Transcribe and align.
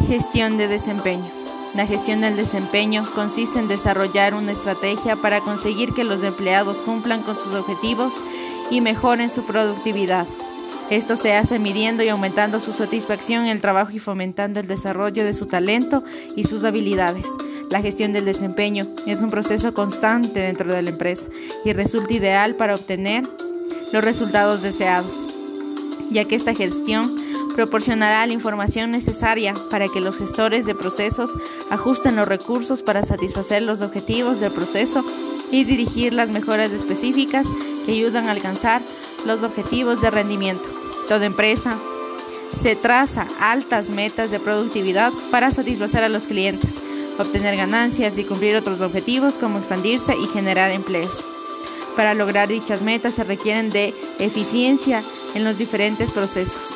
Gestión 0.00 0.56
de 0.56 0.68
desempeño. 0.68 1.30
La 1.74 1.86
gestión 1.86 2.22
del 2.22 2.34
desempeño 2.34 3.04
consiste 3.14 3.58
en 3.58 3.68
desarrollar 3.68 4.34
una 4.34 4.52
estrategia 4.52 5.16
para 5.16 5.40
conseguir 5.40 5.92
que 5.92 6.02
los 6.02 6.22
empleados 6.22 6.80
cumplan 6.80 7.22
con 7.22 7.36
sus 7.36 7.54
objetivos 7.54 8.14
y 8.70 8.80
mejoren 8.80 9.28
su 9.28 9.44
productividad. 9.44 10.26
Esto 10.88 11.14
se 11.14 11.34
hace 11.34 11.58
midiendo 11.58 12.02
y 12.02 12.08
aumentando 12.08 12.58
su 12.58 12.72
satisfacción 12.72 13.44
en 13.44 13.50
el 13.50 13.60
trabajo 13.60 13.92
y 13.92 13.98
fomentando 13.98 14.60
el 14.60 14.66
desarrollo 14.66 15.24
de 15.24 15.34
su 15.34 15.44
talento 15.46 16.02
y 16.36 16.44
sus 16.44 16.64
habilidades. 16.64 17.26
La 17.70 17.82
gestión 17.82 18.14
del 18.14 18.24
desempeño 18.24 18.86
es 19.06 19.20
un 19.20 19.30
proceso 19.30 19.74
constante 19.74 20.40
dentro 20.40 20.72
de 20.72 20.82
la 20.82 20.90
empresa 20.90 21.28
y 21.64 21.72
resulta 21.74 22.14
ideal 22.14 22.54
para 22.54 22.74
obtener 22.74 23.24
los 23.92 24.02
resultados 24.02 24.62
deseados, 24.62 25.26
ya 26.10 26.24
que 26.24 26.34
esta 26.34 26.54
gestión 26.54 27.16
proporcionará 27.54 28.26
la 28.26 28.32
información 28.32 28.90
necesaria 28.90 29.54
para 29.70 29.88
que 29.88 30.00
los 30.00 30.18
gestores 30.18 30.66
de 30.66 30.74
procesos 30.74 31.30
ajusten 31.70 32.16
los 32.16 32.28
recursos 32.28 32.82
para 32.82 33.02
satisfacer 33.02 33.62
los 33.62 33.80
objetivos 33.80 34.40
del 34.40 34.52
proceso 34.52 35.04
y 35.50 35.64
dirigir 35.64 36.14
las 36.14 36.30
mejoras 36.30 36.72
específicas 36.72 37.46
que 37.84 37.92
ayudan 37.92 38.26
a 38.26 38.32
alcanzar 38.32 38.82
los 39.26 39.42
objetivos 39.42 40.00
de 40.00 40.10
rendimiento. 40.10 40.68
Toda 41.08 41.26
empresa 41.26 41.78
se 42.60 42.76
traza 42.76 43.26
altas 43.40 43.90
metas 43.90 44.30
de 44.30 44.40
productividad 44.40 45.12
para 45.30 45.50
satisfacer 45.50 46.04
a 46.04 46.08
los 46.08 46.26
clientes, 46.26 46.74
obtener 47.18 47.56
ganancias 47.56 48.18
y 48.18 48.24
cumplir 48.24 48.56
otros 48.56 48.80
objetivos 48.80 49.38
como 49.38 49.58
expandirse 49.58 50.14
y 50.16 50.26
generar 50.26 50.70
empleos. 50.70 51.26
Para 51.96 52.14
lograr 52.14 52.48
dichas 52.48 52.80
metas 52.82 53.14
se 53.14 53.24
requieren 53.24 53.70
de 53.70 53.94
eficiencia 54.18 55.02
en 55.34 55.44
los 55.44 55.58
diferentes 55.58 56.10
procesos 56.10 56.74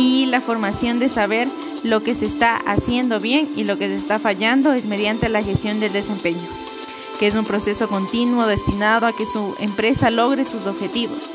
y 0.00 0.24
la 0.24 0.40
formación 0.40 0.98
de 0.98 1.10
saber 1.10 1.46
lo 1.82 2.02
que 2.02 2.14
se 2.14 2.24
está 2.24 2.56
haciendo 2.56 3.20
bien 3.20 3.50
y 3.54 3.64
lo 3.64 3.76
que 3.76 3.88
se 3.88 3.96
está 3.96 4.18
fallando 4.18 4.72
es 4.72 4.86
mediante 4.86 5.28
la 5.28 5.42
gestión 5.42 5.78
del 5.78 5.92
desempeño, 5.92 6.40
que 7.18 7.26
es 7.26 7.34
un 7.34 7.44
proceso 7.44 7.86
continuo 7.86 8.46
destinado 8.46 9.06
a 9.06 9.14
que 9.14 9.26
su 9.26 9.54
empresa 9.58 10.10
logre 10.10 10.46
sus 10.46 10.66
objetivos. 10.66 11.30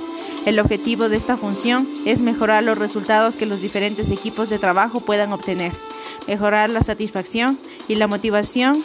El 0.47 0.59
objetivo 0.59 1.09
de 1.09 1.17
esta 1.17 1.37
función 1.37 1.87
es 2.05 2.23
mejorar 2.23 2.63
los 2.63 2.77
resultados 2.77 3.35
que 3.35 3.45
los 3.45 3.61
diferentes 3.61 4.09
equipos 4.09 4.49
de 4.49 4.57
trabajo 4.57 4.99
puedan 4.99 5.31
obtener, 5.31 5.71
mejorar 6.27 6.71
la 6.71 6.81
satisfacción 6.81 7.59
y 7.87 7.95
la 7.95 8.07
motivación 8.07 8.83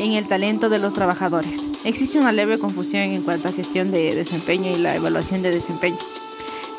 en 0.00 0.12
el 0.12 0.26
talento 0.26 0.70
de 0.70 0.78
los 0.78 0.94
trabajadores. 0.94 1.60
Existe 1.84 2.18
una 2.18 2.32
leve 2.32 2.58
confusión 2.58 3.02
en 3.02 3.22
cuanto 3.22 3.48
a 3.48 3.52
gestión 3.52 3.90
de 3.90 4.14
desempeño 4.14 4.70
y 4.70 4.76
la 4.76 4.96
evaluación 4.96 5.42
de 5.42 5.50
desempeño. 5.50 5.98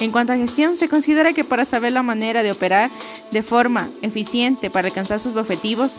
En 0.04 0.12
cuanto 0.12 0.34
a 0.34 0.36
gestión, 0.36 0.76
se 0.76 0.90
considera 0.90 1.32
que 1.32 1.46
para 1.46 1.64
saber 1.64 1.94
la 1.94 2.04
manera 2.04 2.44
de 2.44 2.52
operar 2.52 2.92
de 3.32 3.42
forma 3.42 3.90
eficiente 4.02 4.70
para 4.70 4.90
alcanzar 4.90 5.22
sus 5.22 5.38
objetivos, 5.38 5.95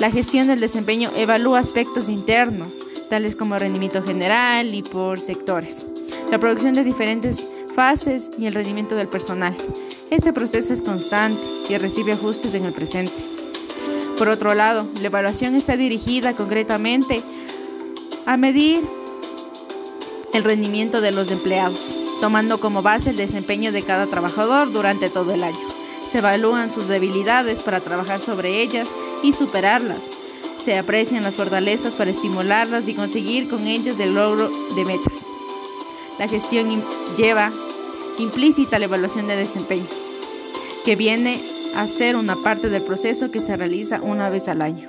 la 0.00 0.10
gestión 0.10 0.46
del 0.46 0.58
desempeño 0.58 1.10
evalúa 1.16 1.58
aspectos 1.58 2.08
internos, 2.08 2.82
tales 3.10 3.36
como 3.36 3.58
rendimiento 3.58 4.02
general 4.02 4.74
y 4.74 4.82
por 4.82 5.20
sectores, 5.20 5.84
la 6.30 6.38
producción 6.38 6.72
de 6.72 6.82
diferentes 6.82 7.46
fases 7.74 8.30
y 8.38 8.46
el 8.46 8.54
rendimiento 8.54 8.96
del 8.96 9.08
personal. 9.08 9.54
Este 10.10 10.32
proceso 10.32 10.72
es 10.72 10.80
constante 10.80 11.42
y 11.68 11.76
recibe 11.76 12.12
ajustes 12.12 12.54
en 12.54 12.64
el 12.64 12.72
presente. 12.72 13.12
Por 14.16 14.30
otro 14.30 14.54
lado, 14.54 14.88
la 14.98 15.08
evaluación 15.08 15.56
está 15.56 15.76
dirigida 15.76 16.34
concretamente 16.34 17.20
a 18.24 18.38
medir 18.38 18.80
el 20.32 20.42
rendimiento 20.42 21.02
de 21.02 21.12
los 21.12 21.30
empleados 21.30 22.01
tomando 22.22 22.60
como 22.60 22.82
base 22.82 23.10
el 23.10 23.16
desempeño 23.16 23.72
de 23.72 23.82
cada 23.82 24.06
trabajador 24.06 24.72
durante 24.72 25.10
todo 25.10 25.32
el 25.32 25.42
año. 25.42 25.58
Se 26.08 26.18
evalúan 26.18 26.70
sus 26.70 26.86
debilidades 26.86 27.64
para 27.64 27.80
trabajar 27.80 28.20
sobre 28.20 28.62
ellas 28.62 28.88
y 29.24 29.32
superarlas. 29.32 30.04
Se 30.62 30.78
aprecian 30.78 31.24
las 31.24 31.34
fortalezas 31.34 31.96
para 31.96 32.12
estimularlas 32.12 32.86
y 32.86 32.94
conseguir 32.94 33.48
con 33.48 33.66
ellas 33.66 33.98
el 33.98 34.14
logro 34.14 34.52
de 34.76 34.84
metas. 34.84 35.14
La 36.20 36.28
gestión 36.28 36.84
lleva 37.16 37.50
implícita 38.18 38.78
la 38.78 38.84
evaluación 38.84 39.26
de 39.26 39.34
desempeño, 39.34 39.88
que 40.84 40.94
viene 40.94 41.42
a 41.74 41.88
ser 41.88 42.14
una 42.14 42.36
parte 42.36 42.68
del 42.68 42.84
proceso 42.84 43.32
que 43.32 43.42
se 43.42 43.56
realiza 43.56 44.00
una 44.00 44.30
vez 44.30 44.46
al 44.46 44.62
año, 44.62 44.88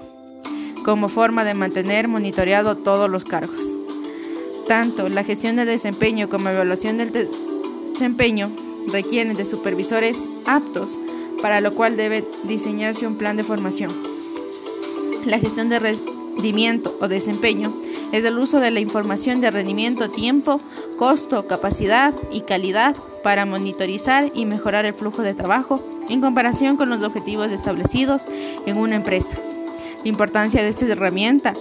como 0.85 1.09
forma 1.09 1.43
de 1.43 1.55
mantener 1.55 2.07
monitoreado 2.07 2.77
todos 2.77 3.09
los 3.09 3.25
cargos. 3.25 3.72
Tanto 4.67 5.09
la 5.09 5.23
gestión 5.23 5.55
del 5.55 5.67
desempeño 5.67 6.29
como 6.29 6.49
evaluación 6.49 6.97
del 6.97 7.29
desempeño 7.91 8.49
requieren 8.87 9.35
de 9.35 9.45
supervisores 9.45 10.17
aptos, 10.45 10.99
para 11.41 11.61
lo 11.61 11.73
cual 11.73 11.97
debe 11.97 12.25
diseñarse 12.43 13.07
un 13.07 13.17
plan 13.17 13.37
de 13.37 13.43
formación. 13.43 13.91
La 15.25 15.39
gestión 15.39 15.69
de 15.69 15.79
rendimiento 15.79 16.97
o 17.01 17.07
desempeño 17.07 17.73
es 18.11 18.23
el 18.23 18.37
uso 18.39 18.59
de 18.59 18.71
la 18.71 18.79
información 18.79 19.41
de 19.41 19.51
rendimiento, 19.51 20.09
tiempo, 20.09 20.59
costo, 20.97 21.47
capacidad 21.47 22.13
y 22.31 22.41
calidad 22.41 22.95
para 23.23 23.45
monitorizar 23.45 24.31
y 24.33 24.45
mejorar 24.45 24.85
el 24.85 24.93
flujo 24.93 25.21
de 25.21 25.33
trabajo 25.33 25.83
en 26.09 26.21
comparación 26.21 26.75
con 26.77 26.89
los 26.89 27.03
objetivos 27.03 27.51
establecidos 27.51 28.27
en 28.65 28.77
una 28.77 28.95
empresa. 28.95 29.37
La 30.03 30.09
importancia 30.09 30.61
de 30.61 30.69
esta 30.69 30.85
herramienta 30.85 31.53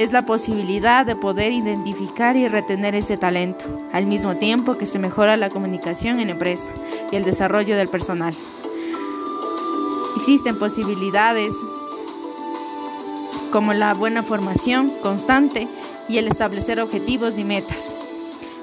es 0.00 0.12
la 0.12 0.24
posibilidad 0.24 1.04
de 1.04 1.14
poder 1.14 1.52
identificar 1.52 2.34
y 2.34 2.48
retener 2.48 2.94
ese 2.94 3.18
talento, 3.18 3.66
al 3.92 4.06
mismo 4.06 4.34
tiempo 4.36 4.78
que 4.78 4.86
se 4.86 4.98
mejora 4.98 5.36
la 5.36 5.50
comunicación 5.50 6.20
en 6.20 6.28
la 6.28 6.32
empresa 6.32 6.72
y 7.12 7.16
el 7.16 7.22
desarrollo 7.22 7.76
del 7.76 7.88
personal. 7.88 8.32
Existen 10.16 10.58
posibilidades 10.58 11.52
como 13.52 13.74
la 13.74 13.92
buena 13.92 14.22
formación 14.22 14.88
constante 15.02 15.68
y 16.08 16.16
el 16.16 16.28
establecer 16.28 16.80
objetivos 16.80 17.36
y 17.36 17.44
metas. 17.44 17.94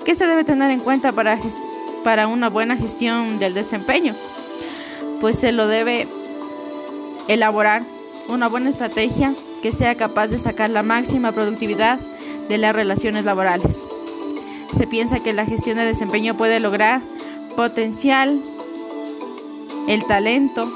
¿Qué 0.06 0.16
se 0.16 0.26
debe 0.26 0.44
tener 0.44 0.72
en 0.72 0.80
cuenta 0.80 1.12
para, 1.12 1.38
para 2.04 2.26
una 2.26 2.50
buena 2.50 2.78
gestión 2.78 3.38
del 3.38 3.54
desempeño? 3.54 4.16
Pues 5.22 5.38
se 5.38 5.52
lo 5.52 5.68
debe 5.68 6.08
elaborar 7.28 7.84
una 8.28 8.48
buena 8.48 8.70
estrategia 8.70 9.36
que 9.62 9.72
sea 9.72 9.96
capaz 9.96 10.28
de 10.28 10.38
sacar 10.38 10.70
la 10.70 10.84
máxima 10.84 11.32
productividad 11.32 12.00
de 12.50 12.58
las 12.58 12.76
relaciones 12.76 13.26
laborales. 13.26 13.82
Se 14.76 14.88
piensa 14.88 15.22
que 15.22 15.34
la 15.34 15.46
gestión 15.46 15.78
de 15.78 15.86
desempeño 15.86 16.38
puede 16.38 16.60
lograr 16.60 17.02
potencial 17.56 18.42
el 19.88 20.06
talento, 20.06 20.72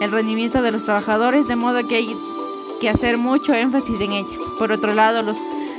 el 0.00 0.10
rendimiento 0.10 0.62
de 0.62 0.72
los 0.72 0.84
trabajadores, 0.84 1.48
de 1.48 1.56
modo 1.56 1.86
que 1.88 1.96
hay 1.96 2.08
que 2.80 2.88
hacer 2.88 3.16
mucho 3.16 3.54
énfasis 3.54 4.00
en 4.00 4.12
ella. 4.12 4.36
Por 4.58 4.72
otro 4.72 4.92
lado, 4.92 5.22
los 5.22 5.38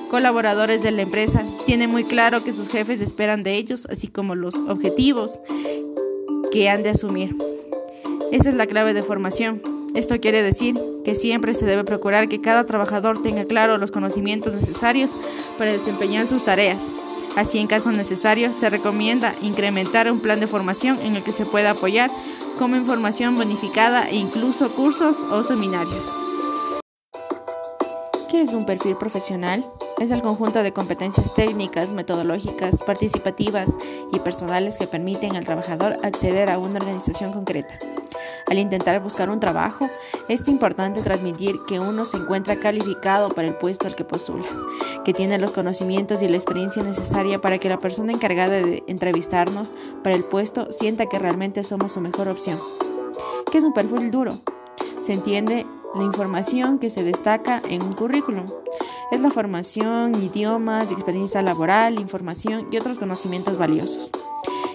colaboradores 0.09 0.81
de 0.81 0.91
la 0.91 1.03
empresa 1.03 1.44
tienen 1.66 1.91
muy 1.91 2.06
claro 2.06 2.44
que 2.44 2.53
sus 2.53 2.69
jefes 2.69 3.01
esperan 3.01 3.44
de 3.44 3.56
ellos, 3.56 3.88
así 3.90 4.07
como 4.07 4.35
los 4.35 4.56
objetivos 4.56 5.40
que 6.51 6.69
han 6.69 6.81
de 6.81 6.90
asumir. 6.90 7.35
Esa 8.31 8.50
es 8.50 8.56
la 8.56 8.67
clave 8.67 8.94
de 8.94 9.03
formación. 9.03 9.76
Esto 9.93 10.19
quiere 10.19 10.43
decir 10.43 10.79
que 11.03 11.15
siempre 11.15 11.53
se 11.53 11.65
debe 11.65 11.83
procurar 11.83 12.29
que 12.29 12.41
cada 12.41 12.65
trabajador 12.65 13.21
tenga 13.21 13.45
claro 13.45 13.77
los 13.77 13.91
conocimientos 13.91 14.53
necesarios 14.53 15.15
para 15.57 15.71
desempeñar 15.71 16.27
sus 16.27 16.43
tareas. 16.43 16.81
Así, 17.35 17.59
en 17.59 17.67
caso 17.67 17.91
necesario, 17.91 18.51
se 18.51 18.69
recomienda 18.69 19.35
incrementar 19.41 20.11
un 20.11 20.19
plan 20.19 20.39
de 20.39 20.47
formación 20.47 20.99
en 21.01 21.15
el 21.15 21.23
que 21.23 21.31
se 21.31 21.45
pueda 21.45 21.71
apoyar 21.71 22.09
como 22.57 22.75
información 22.75 23.35
bonificada 23.35 24.09
e 24.09 24.15
incluso 24.15 24.73
cursos 24.73 25.19
o 25.29 25.43
seminarios. 25.43 26.11
¿Qué 28.29 28.41
es 28.41 28.53
un 28.53 28.65
perfil 28.65 28.97
profesional? 28.97 29.65
Es 29.99 30.11
el 30.11 30.21
conjunto 30.21 30.61
de 30.61 30.73
competencias 30.73 31.33
técnicas, 31.33 31.93
metodológicas, 31.93 32.83
participativas 32.83 33.69
y 34.11 34.19
personales 34.19 34.77
que 34.77 34.85
permiten 34.85 35.35
al 35.35 35.45
trabajador 35.45 35.97
acceder 36.03 36.49
a 36.49 36.57
una 36.57 36.79
organización 36.79 37.31
concreta. 37.31 37.79
Al 38.49 38.59
intentar 38.59 39.02
buscar 39.03 39.29
un 39.29 39.41
trabajo, 39.41 39.90
es 40.29 40.47
importante 40.47 41.02
transmitir 41.02 41.59
que 41.67 41.82
uno 41.82 42.05
se 42.05 42.16
encuentra 42.16 42.59
calificado 42.59 43.28
para 43.29 43.49
el 43.49 43.55
puesto 43.55 43.88
al 43.88 43.96
que 43.96 44.05
postula, 44.05 44.46
que 45.03 45.14
tiene 45.14 45.38
los 45.38 45.52
conocimientos 45.52 46.22
y 46.22 46.29
la 46.29 46.38
experiencia 46.38 46.82
necesaria 46.82 47.41
para 47.41 47.58
que 47.58 47.67
la 47.67 47.79
persona 47.79 48.14
encargada 48.14 48.61
de 48.61 48.84
entrevistarnos 48.88 49.76
para 50.02 50.16
el 50.16 50.23
puesto 50.23 50.72
sienta 50.72 51.08
que 51.08 51.20
realmente 51.20 51.66
somos 51.66 51.91
su 51.91 51.99
mejor 51.99 52.29
opción. 52.29 52.58
¿Qué 53.52 53.58
es 53.58 53.66
un 53.66 53.73
perfil 53.73 54.11
duro? 54.11 54.40
Se 55.03 55.11
entiende 55.11 55.66
la 55.93 56.03
información 56.05 56.79
que 56.79 56.90
se 56.90 57.03
destaca 57.03 57.61
en 57.70 57.84
un 57.84 57.91
currículum. 57.91 58.46
Es 59.11 59.20
la 59.20 59.29
formación, 59.29 60.16
idiomas, 60.23 60.91
experiencia 60.93 61.41
laboral, 61.41 62.00
información 62.00 62.67
y 62.72 62.78
otros 62.78 62.97
conocimientos 62.97 63.58
valiosos. 63.58 64.09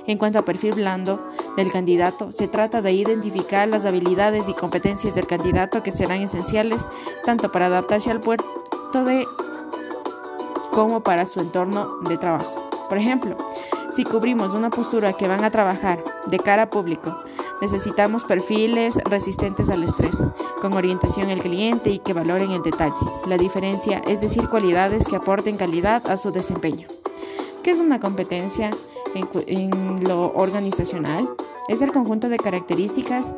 En 0.07 0.19
cuanto 0.19 0.39
a 0.39 0.45
perfil 0.45 0.75
blando 0.75 1.32
del 1.57 1.71
candidato, 1.71 2.33
se 2.33 2.49
trata 2.49 2.83
de 2.83 2.93
identificar 2.93 3.69
las 3.69 3.85
habilidades 3.85 4.49
y 4.49 4.55
competencias 4.55 5.15
del 5.15 5.27
candidato 5.27 5.83
que 5.83 5.93
serán 5.93 6.23
esenciales 6.23 6.89
tanto 7.25 7.53
para 7.53 7.67
adaptarse 7.67 8.11
al 8.11 8.21
puerto 8.21 8.45
de 9.05 9.27
como 10.71 11.03
para 11.03 11.27
su 11.27 11.41
entorno 11.41 11.99
de 12.09 12.17
trabajo. 12.17 12.71
Por 12.89 12.99
ejemplo, 12.99 13.37
si 13.95 14.05
cubrimos 14.05 14.55
una 14.55 14.71
postura 14.71 15.13
que 15.13 15.29
van 15.29 15.45
a 15.45 15.51
trabajar 15.51 16.03
de 16.27 16.39
cara 16.39 16.63
a 16.63 16.71
público, 16.71 17.19
Necesitamos 17.63 18.25
perfiles 18.25 18.97
resistentes 19.05 19.69
al 19.69 19.85
estrés, 19.85 20.17
con 20.61 20.73
orientación 20.73 21.31
al 21.31 21.39
cliente 21.39 21.91
y 21.91 22.01
que 22.01 22.13
valoren 22.13 22.51
el 22.51 22.63
detalle. 22.65 23.07
La 23.29 23.39
diferencia 23.39 24.03
es 24.05 24.21
decir 24.21 24.49
cualidades 24.49 25.07
que 25.07 25.15
aporten 25.15 25.57
calidad 25.57 26.05
a 26.11 26.17
su 26.17 26.33
desempeño. 26.33 26.89
¿Qué 27.63 27.71
es 27.71 27.79
una 27.79 28.01
competencia 28.01 28.71
en, 29.15 29.29
en 29.47 30.03
lo 30.03 30.33
organizacional? 30.33 31.29
Es 31.69 31.81
el 31.81 31.93
conjunto 31.93 32.29
de 32.29 32.39
características 32.39 33.35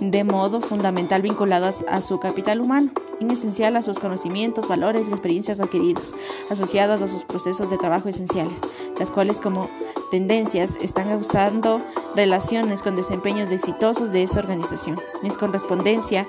de 0.00 0.24
modo 0.24 0.60
fundamental 0.60 1.22
vinculadas 1.22 1.84
a 1.88 2.00
su 2.00 2.20
capital 2.20 2.60
humano, 2.60 2.90
en 3.18 3.30
esencial 3.30 3.76
a 3.76 3.82
sus 3.82 3.98
conocimientos, 3.98 4.68
valores 4.68 5.08
y 5.08 5.10
experiencias 5.10 5.58
adquiridas, 5.58 6.12
asociadas 6.50 7.00
a 7.02 7.08
sus 7.08 7.24
procesos 7.24 7.70
de 7.70 7.78
trabajo 7.78 8.08
esenciales, 8.08 8.60
las 8.98 9.10
cuales 9.10 9.40
como 9.40 9.68
tendencias 10.10 10.76
están 10.80 11.12
usando 11.12 11.80
relaciones 12.14 12.82
con 12.82 12.94
desempeños 12.94 13.50
exitosos 13.50 14.12
de 14.12 14.22
esa 14.22 14.40
organización. 14.40 15.00
Es 15.24 15.36
correspondencia 15.36 16.26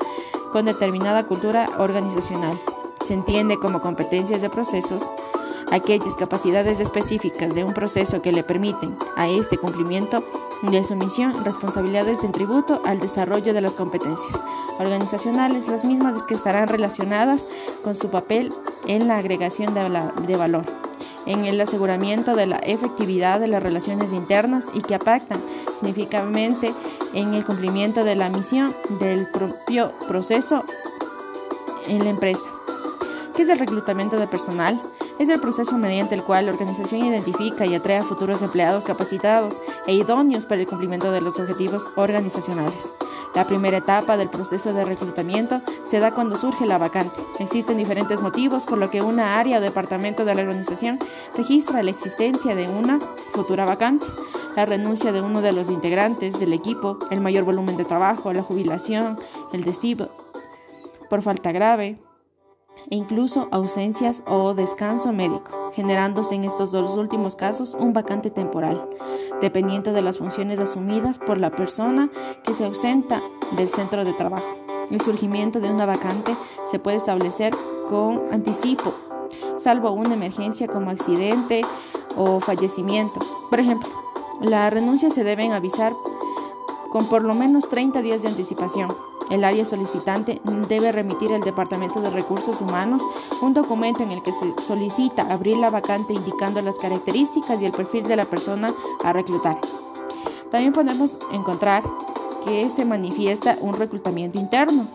con 0.51 0.65
determinada 0.65 1.27
cultura 1.27 1.69
organizacional. 1.77 2.59
Se 3.05 3.13
entiende 3.13 3.59
como 3.59 3.81
competencias 3.81 4.41
de 4.41 4.49
procesos 4.49 5.03
aquellas 5.71 6.15
capacidades 6.15 6.79
específicas 6.79 7.53
de 7.53 7.63
un 7.63 7.73
proceso 7.73 8.21
que 8.21 8.31
le 8.31 8.43
permiten 8.43 8.95
a 9.15 9.27
este 9.27 9.57
cumplimiento 9.57 10.23
de 10.63 10.83
su 10.83 10.95
misión, 10.95 11.45
responsabilidades 11.45 12.23
en 12.23 12.31
tributo 12.31 12.81
al 12.85 12.99
desarrollo 12.99 13.53
de 13.53 13.61
las 13.61 13.75
competencias 13.75 14.39
organizacionales, 14.79 15.67
las 15.67 15.85
mismas 15.85 16.23
que 16.23 16.33
estarán 16.33 16.67
relacionadas 16.67 17.45
con 17.83 17.95
su 17.95 18.09
papel 18.09 18.53
en 18.87 19.07
la 19.07 19.17
agregación 19.17 19.73
de, 19.73 20.35
valor, 20.35 20.65
en 21.25 21.45
el 21.45 21.59
aseguramiento 21.61 22.35
de 22.35 22.47
la 22.47 22.57
efectividad 22.57 23.39
de 23.39 23.47
las 23.47 23.61
relaciones 23.61 24.13
internas 24.13 24.65
y 24.73 24.81
que 24.81 24.95
impactan 24.95 25.39
significativamente 25.79 26.73
en 27.13 27.33
el 27.33 27.45
cumplimiento 27.45 28.03
de 28.03 28.15
la 28.15 28.29
misión 28.29 28.75
del 28.99 29.27
propio 29.27 29.93
proceso 30.07 30.63
en 31.87 32.03
la 32.03 32.09
empresa. 32.09 32.49
¿Qué 33.35 33.43
es 33.43 33.49
el 33.49 33.59
reclutamiento 33.59 34.17
de 34.17 34.27
personal? 34.27 34.81
Es 35.19 35.29
el 35.29 35.39
proceso 35.39 35.77
mediante 35.77 36.15
el 36.15 36.23
cual 36.23 36.45
la 36.45 36.51
organización 36.51 37.03
identifica 37.03 37.65
y 37.65 37.73
atrae 37.73 37.97
a 37.97 38.03
futuros 38.03 38.41
empleados 38.41 38.83
capacitados 38.83 39.61
e 39.87 39.93
idóneos 39.93 40.45
para 40.45 40.61
el 40.61 40.67
cumplimiento 40.67 41.11
de 41.11 41.21
los 41.21 41.39
objetivos 41.39 41.83
organizacionales. 41.95 42.89
La 43.33 43.45
primera 43.45 43.77
etapa 43.77 44.15
del 44.15 44.29
proceso 44.29 44.73
de 44.73 44.85
reclutamiento 44.85 45.61
se 45.85 45.99
da 45.99 46.13
cuando 46.13 46.37
surge 46.37 46.65
la 46.65 46.77
vacante. 46.77 47.19
Existen 47.39 47.77
diferentes 47.77 48.21
motivos 48.21 48.63
por 48.63 48.77
lo 48.77 48.89
que 48.89 49.01
una 49.01 49.39
área 49.39 49.57
o 49.57 49.61
departamento 49.61 50.23
de 50.23 50.35
la 50.35 50.41
organización 50.43 50.99
registra 51.35 51.83
la 51.83 51.91
existencia 51.91 52.55
de 52.55 52.67
una 52.67 52.99
futura 53.31 53.65
vacante. 53.65 54.05
La 54.55 54.65
renuncia 54.65 55.11
de 55.11 55.21
uno 55.21 55.41
de 55.41 55.51
los 55.51 55.69
integrantes 55.69 56.39
del 56.39 56.53
equipo, 56.53 56.97
el 57.11 57.21
mayor 57.21 57.43
volumen 57.43 57.77
de 57.77 57.85
trabajo, 57.85 58.33
la 58.33 58.43
jubilación, 58.43 59.19
el 59.51 59.63
despido 59.63 60.09
por 61.09 61.21
falta 61.21 61.51
grave, 61.51 61.97
e 62.89 62.95
incluso 62.95 63.47
ausencias 63.51 64.23
o 64.25 64.53
descanso 64.53 65.11
médico, 65.11 65.71
generándose 65.73 66.35
en 66.35 66.43
estos 66.43 66.71
dos 66.71 66.95
últimos 66.95 67.35
casos 67.35 67.75
un 67.77 67.93
vacante 67.93 68.29
temporal, 68.29 68.89
dependiendo 69.41 69.93
de 69.93 70.01
las 70.01 70.17
funciones 70.17 70.59
asumidas 70.59 71.19
por 71.19 71.37
la 71.37 71.51
persona 71.51 72.09
que 72.43 72.53
se 72.53 72.65
ausenta 72.65 73.21
del 73.55 73.69
centro 73.69 74.05
de 74.05 74.13
trabajo. 74.13 74.47
El 74.89 75.01
surgimiento 75.01 75.59
de 75.59 75.69
una 75.69 75.85
vacante 75.85 76.35
se 76.69 76.79
puede 76.79 76.97
establecer 76.97 77.53
con 77.89 78.21
anticipo, 78.31 78.93
salvo 79.57 79.91
una 79.91 80.13
emergencia 80.13 80.67
como 80.67 80.91
accidente 80.91 81.63
o 82.15 82.39
fallecimiento. 82.39 83.19
Por 83.49 83.59
ejemplo, 83.59 83.89
la 84.41 84.69
renuncia 84.69 85.09
se 85.09 85.23
deben 85.23 85.51
avisar 85.51 85.93
con 86.89 87.05
por 87.07 87.23
lo 87.23 87.35
menos 87.35 87.67
30 87.67 88.01
días 88.01 88.21
de 88.21 88.29
anticipación 88.29 88.89
el 89.29 89.43
área 89.43 89.65
solicitante 89.65 90.41
debe 90.67 90.91
remitir 90.91 91.31
al 91.33 91.41
Departamento 91.41 91.99
de 92.01 92.09
Recursos 92.09 92.61
Humanos 92.61 93.01
un 93.41 93.53
documento 93.53 94.03
en 94.03 94.11
el 94.11 94.21
que 94.23 94.31
se 94.31 94.53
solicita 94.65 95.23
abrir 95.23 95.57
la 95.57 95.69
vacante 95.69 96.13
indicando 96.13 96.61
las 96.61 96.77
características 96.77 97.61
y 97.61 97.65
el 97.65 97.71
perfil 97.71 98.03
de 98.03 98.15
la 98.15 98.25
persona 98.25 98.73
a 99.03 99.13
reclutar. 99.13 99.59
También 100.51 100.73
podemos 100.73 101.15
encontrar 101.31 101.83
que 102.45 102.69
se 102.69 102.85
manifiesta 102.85 103.57
un 103.59 103.73
reclutamiento 103.73 104.39
interno, 104.39 104.87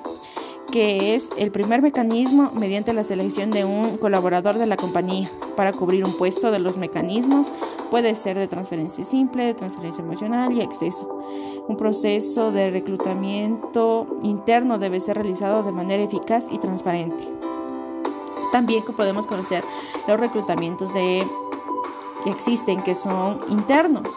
que 0.71 1.15
es 1.15 1.29
el 1.37 1.51
primer 1.51 1.83
mecanismo 1.83 2.51
mediante 2.55 2.95
la 2.95 3.05
selección 3.05 3.51
de 3.51 3.67
un 3.67 3.99
colaborador 3.99 4.57
de 4.57 4.67
la 4.67 4.79
compañía 4.79 5.29
para 5.55 5.73
cubrir 5.73 6.05
un 6.05 6.17
puesto 6.17 6.51
de 6.51 6.59
los 6.59 6.79
mecanismos 6.79 7.53
Puede 7.93 8.15
ser 8.15 8.39
de 8.39 8.49
transferencia 8.49 9.05
simple, 9.05 9.45
de 9.45 9.53
transferencia 9.53 10.03
emocional 10.03 10.51
y 10.55 10.63
acceso. 10.63 11.21
Un 11.69 11.77
proceso 11.77 12.51
de 12.51 12.71
reclutamiento 12.71 14.07
interno 14.23 14.79
debe 14.79 15.01
ser 15.01 15.17
realizado 15.17 15.63
de 15.63 15.73
manera 15.73 16.03
eficaz 16.03 16.47
y 16.51 16.59
transparente. 16.59 17.25
También 18.51 18.83
podemos 18.97 19.27
conocer 19.27 19.65
los 20.07 20.19
reclutamientos 20.19 20.93
de, 20.93 21.25
que 22.25 22.31
existen 22.31 22.83
que 22.83 22.95
son 22.95 23.39
internos 23.49 24.09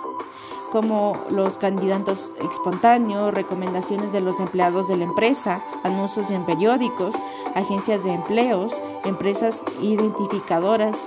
como 0.71 1.13
los 1.29 1.57
candidatos 1.57 2.31
espontáneos, 2.51 3.33
recomendaciones 3.33 4.11
de 4.11 4.19
los 4.19 4.39
empleados 4.41 4.89
de 4.89 4.97
la 4.97 5.05
empresa, 5.05 5.63
anuncios 5.83 6.29
en 6.31 6.43
periódicos, 6.45 7.15
agencias 7.53 8.03
de 8.03 8.11
empleos, 8.11 8.73
empresas 9.05 9.63
identificadoras, 9.81 10.97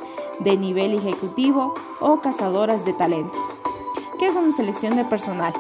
de 0.41 0.57
nivel 0.57 0.95
ejecutivo 0.95 1.75
o 2.01 2.21
cazadoras 2.21 2.85
de 2.85 2.93
talento. 2.95 3.39
¿Qué 4.19 4.27
es 4.27 4.37
una 4.37 4.57
selección 4.57 4.97
de 4.97 5.05
personal? 5.05 5.53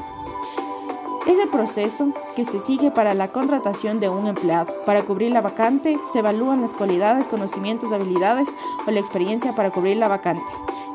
Es 1.28 1.38
el 1.38 1.50
proceso 1.50 2.08
que 2.36 2.46
se 2.46 2.58
sigue 2.62 2.90
para 2.90 3.12
la 3.12 3.28
contratación 3.28 4.00
de 4.00 4.08
un 4.08 4.28
empleado. 4.28 4.72
Para 4.86 5.02
cubrir 5.02 5.30
la 5.30 5.42
vacante 5.42 5.98
se 6.10 6.20
evalúan 6.20 6.62
las 6.62 6.72
cualidades, 6.72 7.26
conocimientos, 7.26 7.92
habilidades 7.92 8.48
o 8.86 8.90
la 8.90 9.00
experiencia 9.00 9.54
para 9.54 9.70
cubrir 9.70 9.98
la 9.98 10.08
vacante 10.08 10.40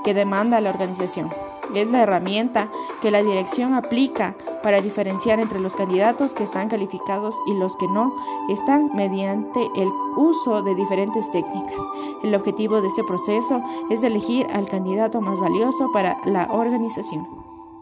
que 0.03 0.15
demanda 0.15 0.59
la 0.59 0.71
organización. 0.71 1.29
Es 1.75 1.87
la 1.87 2.01
herramienta 2.01 2.67
que 3.03 3.11
la 3.11 3.21
dirección 3.21 3.75
aplica 3.75 4.33
para 4.63 4.81
diferenciar 4.81 5.39
entre 5.39 5.59
los 5.59 5.75
candidatos 5.75 6.33
que 6.33 6.43
están 6.43 6.67
calificados 6.67 7.37
y 7.45 7.53
los 7.53 7.75
que 7.75 7.87
no 7.89 8.11
están 8.49 8.89
mediante 8.95 9.59
el 9.75 9.89
uso 10.17 10.63
de 10.63 10.73
diferentes 10.73 11.29
técnicas. 11.29 11.77
El 12.23 12.33
objetivo 12.33 12.81
de 12.81 12.87
este 12.87 13.03
proceso 13.03 13.61
es 13.91 14.01
elegir 14.01 14.47
al 14.51 14.67
candidato 14.67 15.21
más 15.21 15.39
valioso 15.39 15.91
para 15.93 16.17
la 16.25 16.51
organización. 16.51 17.52